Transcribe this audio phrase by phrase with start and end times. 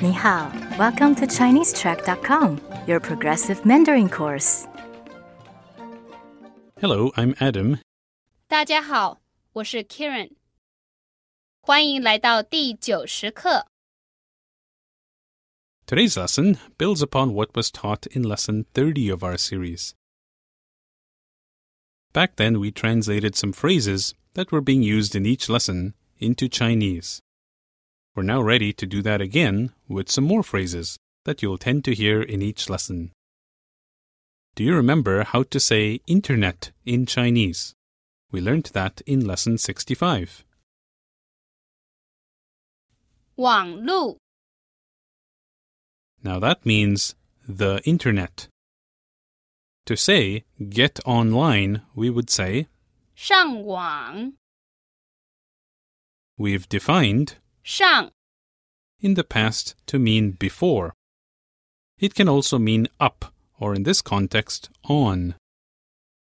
[0.00, 4.66] 你好, welcome to ChineseTrack.com, your progressive Mandarin course.
[6.80, 7.78] Hello, I'm Adam.
[8.46, 9.20] 大家好，
[9.52, 10.32] 我是 Karen，
[11.60, 13.66] 欢迎来到第九十课。
[15.86, 19.92] Today's lesson builds upon what was taught in lesson 30 of our series.
[22.12, 27.20] Back then, we translated some phrases that were being used in each lesson into Chinese.
[28.14, 31.94] We're now ready to do that again with some more phrases that you'll tend to
[31.94, 33.10] hear in each lesson.
[34.54, 37.74] Do you remember how to say internet in Chinese?
[38.30, 40.44] We learned that in lesson 65.
[43.36, 44.18] 网路
[46.22, 47.16] Now that means
[47.48, 48.48] the internet.
[49.86, 52.68] To say get online, we would say
[53.16, 54.34] 上网
[56.38, 58.10] we've defined 上
[59.00, 60.94] in the past to mean before.
[61.98, 65.34] It can also mean up, or in this context, on.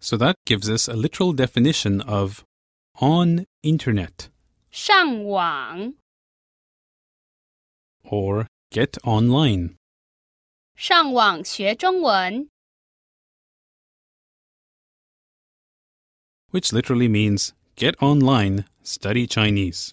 [0.00, 2.44] So that gives us a literal definition of
[3.00, 4.28] on internet
[4.70, 5.94] 上网
[8.04, 9.76] or get online.
[10.76, 12.48] 上网学中文
[16.50, 19.92] which literally means get online, study Chinese.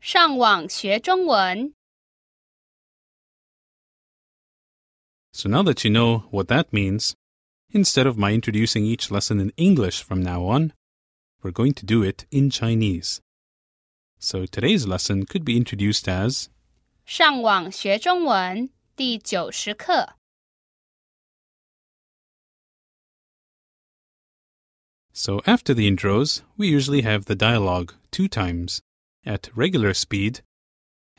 [0.00, 1.74] 上网学中文
[5.32, 7.14] So now that you know what that means,
[7.70, 10.72] instead of my introducing each lesson in English from now on,
[11.42, 13.20] we're going to do it in Chinese.
[14.18, 16.48] So today's lesson could be introduced as
[17.04, 20.14] 上网学中文第九十课
[25.12, 28.80] So after the intros, we usually have the dialogue two times
[29.24, 30.40] at regular speed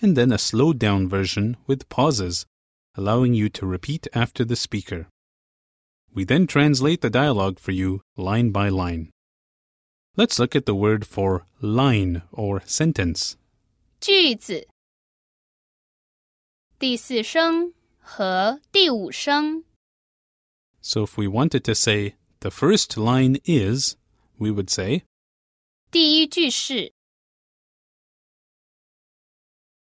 [0.00, 2.46] and then a slowed down version with pauses,
[2.94, 5.08] allowing you to repeat after the speaker.
[6.12, 9.10] We then translate the dialogue for you line by line.
[10.16, 13.36] Let's look at the word for line or sentence.
[14.00, 14.68] 句子
[16.78, 19.64] 第四声和第五声
[20.80, 23.96] So if we wanted to say the first line is,
[24.38, 25.02] we would say
[25.90, 26.92] 第一句是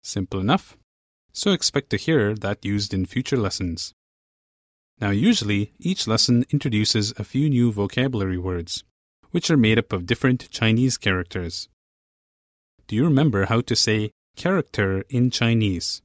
[0.09, 0.79] Simple enough.
[1.35, 3.93] So expect to hear that used in future lessons.
[4.99, 8.85] Now, usually, each lesson introduces a few new vocabulary words,
[9.33, 11.69] which are made up of different Chinese characters.
[12.87, 16.01] Do you remember how to say character in Chinese?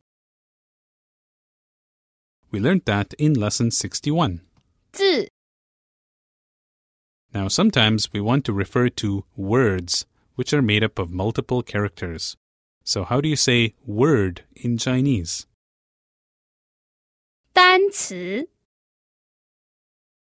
[2.51, 4.41] We learned that in lesson 61.
[4.91, 5.29] 字
[7.33, 12.35] Now, sometimes we want to refer to words, which are made up of multiple characters.
[12.84, 15.46] So, how do you say word in Chinese?
[17.52, 18.48] 单词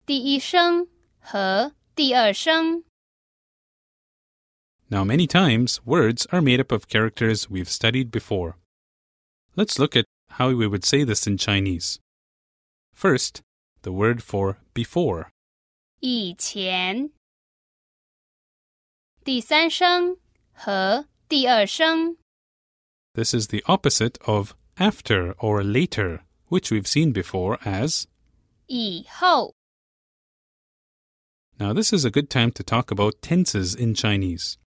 [0.06, 0.88] 第一声
[1.20, 2.84] 和第二声
[4.90, 8.54] Now, many times, words are made up of characters we've studied before.
[9.54, 11.98] Let's look at how we would say this in Chinese.
[12.94, 13.42] First,
[13.82, 15.30] the word for before.
[16.00, 17.10] 以前
[19.22, 20.16] 第三声
[20.52, 22.16] 和第二声
[23.14, 28.06] This is the opposite of after or later, which we've seen before as.
[28.66, 29.54] 以后
[31.58, 34.58] Now, this is a good time to talk about tenses in Chinese.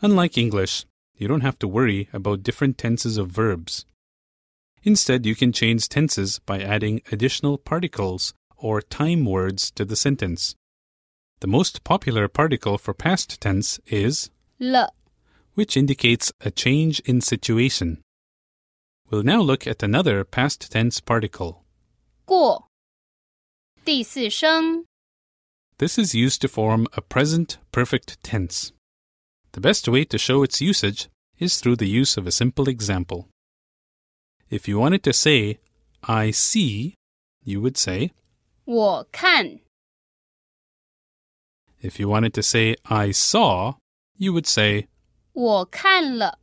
[0.00, 3.84] Unlike English, you don't have to worry about different tenses of verbs.
[4.84, 10.54] Instead, you can change tenses by adding additional particles or time words to the sentence.
[11.40, 14.92] The most popular particle for past tense is 了
[15.54, 18.00] which indicates a change in situation.
[19.10, 21.64] We'll now look at another past tense particle.
[22.24, 22.68] 过
[23.84, 24.84] 第四声
[25.78, 28.72] This is used to form a present perfect tense.
[29.52, 31.08] The best way to show its usage
[31.38, 33.28] is through the use of a simple example.
[34.50, 35.58] If you wanted to say,
[36.02, 36.94] I see,
[37.44, 38.12] you would say,
[38.64, 39.60] 我看
[41.80, 43.74] if you wanted to say, I saw,
[44.16, 44.88] you would say,
[45.32, 46.38] 我看了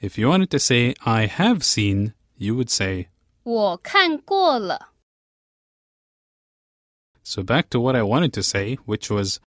[0.00, 3.08] if you wanted to say, I have seen, you would say,
[3.42, 4.92] 我看过了
[7.24, 9.40] So back to what I wanted to say, which was,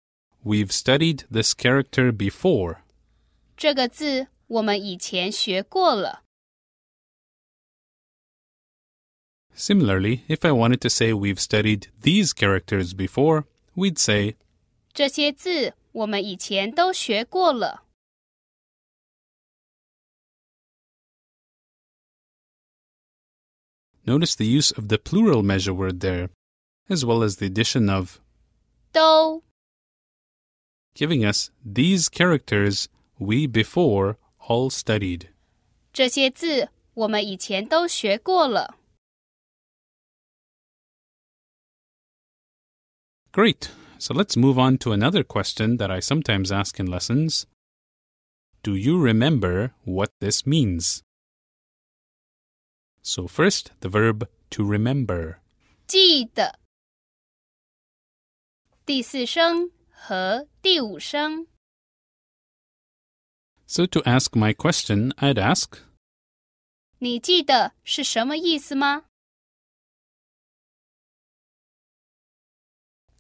[0.43, 2.77] we've studied this character before.
[3.55, 6.23] 这个字我们以前学过了
[9.55, 13.43] Similarly, if I wanted to say we've studied these characters before,
[13.75, 14.35] we'd say,
[14.93, 17.83] 这些字 我们以前都学过了。
[24.05, 26.29] Notice the use of the plural measure word there,
[26.89, 28.19] as well as the addition of,
[28.91, 29.43] 都
[30.95, 32.87] giving us these characters
[33.19, 34.17] we before
[34.47, 35.27] all studied.
[35.93, 38.77] 这些字我们以前都学过了。
[43.31, 43.69] Great.
[43.97, 47.45] So let's move on to another question that I sometimes ask in lessons.
[48.63, 51.01] Do you remember what this means?
[53.01, 55.39] So, first, the verb to remember.
[55.87, 56.59] 记得。
[58.85, 61.47] 第四声和第五声，
[63.65, 65.79] So, to ask my question, I'd ask,
[66.97, 69.05] 你记得是什么意思吗？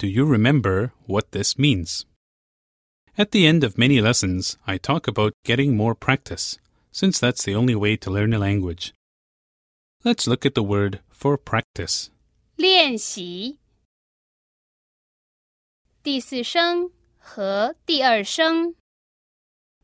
[0.03, 2.05] Do you remember what this means?
[3.17, 6.57] At the end of many lessons, I talk about getting more practice,
[6.91, 8.93] since that's the only way to learn a language.
[10.05, 12.09] Let's look at the word for practice.
[12.55, 13.57] 练习。
[16.01, 18.75] 第四声和第二声，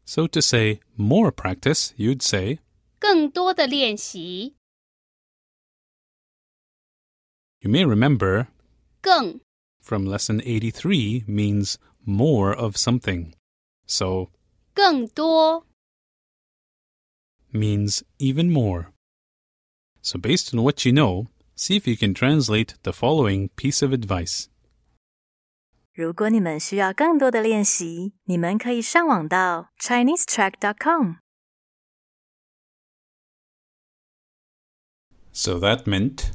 [0.05, 2.59] So, to say more practice, you'd say,
[2.99, 4.55] 更多的练习，
[7.59, 8.47] you may remember
[9.01, 9.41] 更
[9.89, 13.33] from lesson 83 means more of something.
[13.85, 14.29] So,
[14.73, 15.65] 更多。
[17.51, 18.87] means even more.
[20.01, 23.93] So, based on what you know, see if you can translate the following piece of
[23.93, 24.49] advice.
[25.93, 31.19] 如果你们需要更多的练习，你们可以上网到 ChineseTrack.com。
[35.31, 36.31] So that meant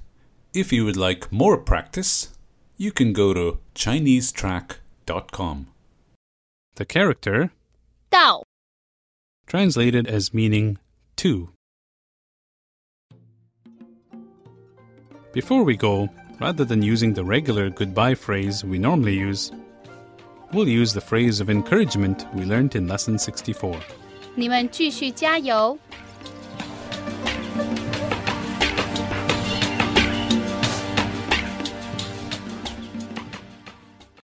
[0.54, 2.28] if you would like more practice,
[2.77, 5.67] you can go to ChineseTrack.com.
[6.75, 7.51] The character
[8.11, 8.43] Dao,
[9.47, 10.77] translated as meaning
[11.17, 11.49] to.
[15.31, 19.51] Before we go, rather than using the regular goodbye phrase we normally use,
[20.51, 23.79] we'll use the phrase of encouragement we learned in lesson 64.